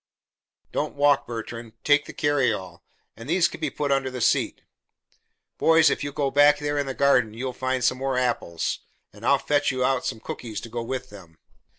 "Don't 0.71 0.95
walk, 0.95 1.27
Bertrand; 1.27 1.73
take 1.83 2.05
the 2.05 2.11
carryall, 2.13 2.81
and 3.15 3.29
these 3.29 3.47
can 3.47 3.59
be 3.59 3.69
put 3.69 3.91
under 3.91 4.09
the 4.09 4.19
seat. 4.19 4.61
Boys, 5.59 5.91
if 5.91 6.03
you'll 6.03 6.11
go 6.11 6.31
back 6.31 6.57
there 6.57 6.79
in 6.79 6.87
the 6.87 6.95
garden, 6.95 7.35
you'll 7.35 7.53
find 7.53 7.83
some 7.83 7.99
more 7.99 8.17
apples, 8.17 8.79
and 9.13 9.23
I'll 9.23 9.37
fetch 9.37 9.69
you 9.69 9.85
out 9.85 10.03
some 10.03 10.19
cookies 10.19 10.59
to 10.61 10.69
go 10.69 10.81
with 10.81 11.11
them." 11.11 11.37